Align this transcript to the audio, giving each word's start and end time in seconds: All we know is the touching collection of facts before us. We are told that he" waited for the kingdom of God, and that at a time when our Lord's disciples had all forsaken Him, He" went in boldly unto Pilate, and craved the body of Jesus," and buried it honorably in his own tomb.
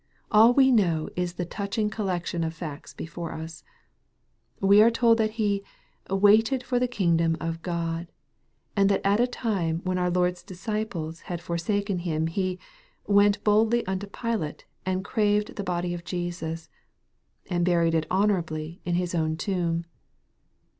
All 0.31 0.51
we 0.51 0.71
know 0.71 1.09
is 1.15 1.33
the 1.33 1.45
touching 1.45 1.91
collection 1.91 2.43
of 2.43 2.55
facts 2.55 2.91
before 2.91 3.33
us. 3.33 3.63
We 4.59 4.81
are 4.81 4.89
told 4.89 5.19
that 5.19 5.33
he" 5.37 5.63
waited 6.09 6.63
for 6.63 6.79
the 6.79 6.87
kingdom 6.87 7.37
of 7.39 7.61
God, 7.61 8.07
and 8.75 8.89
that 8.89 9.05
at 9.05 9.19
a 9.19 9.27
time 9.27 9.79
when 9.83 9.99
our 9.99 10.09
Lord's 10.09 10.41
disciples 10.41 11.19
had 11.29 11.39
all 11.41 11.45
forsaken 11.45 11.99
Him, 11.99 12.25
He" 12.25 12.57
went 13.05 13.35
in 13.35 13.43
boldly 13.43 13.85
unto 13.85 14.07
Pilate, 14.07 14.65
and 14.87 15.05
craved 15.05 15.55
the 15.55 15.63
body 15.63 15.93
of 15.93 16.03
Jesus," 16.03 16.67
and 17.47 17.63
buried 17.63 17.93
it 17.93 18.07
honorably 18.09 18.81
in 18.83 18.95
his 18.95 19.13
own 19.13 19.37
tomb. 19.37 19.85